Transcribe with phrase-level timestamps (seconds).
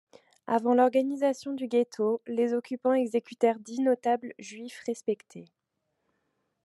[0.47, 5.45] Avant l’organisation du ghetto, les occupants exécutèrent dix notables juifs respectés.